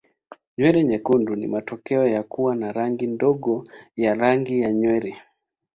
Nywele 0.57 0.83
nyekundu 0.83 1.35
ni 1.35 1.47
matokeo 1.47 2.07
ya 2.07 2.23
kuwa 2.23 2.55
na 2.55 2.71
rangi 2.71 3.07
ndogo 3.07 3.67
ya 3.95 4.15
rangi 4.15 4.59
ya 4.61 4.71
nywele. 4.71 5.17